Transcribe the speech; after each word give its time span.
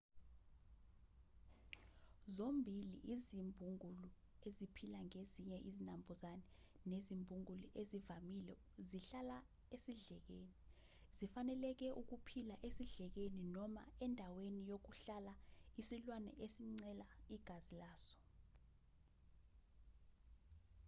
zombili 2.35 2.91
izimbungulu 3.13 4.07
eziphila 4.49 4.99
ngezinye 5.07 5.57
izinambuzane 5.69 6.47
nezimbungulu 6.89 7.65
ezivamile 7.81 8.53
zihlala 8.89 9.37
esidlekeni 9.75 10.51
zifanelekele 11.17 11.91
ukuphila 12.01 12.55
esidlekeni 12.67 13.41
noma 13.55 13.83
endaweni 14.05 14.61
yokuhlala 14.71 15.33
yesilwane 15.77 16.31
ezincela 16.45 17.05
igazi 17.35 17.73
laso 17.81 18.17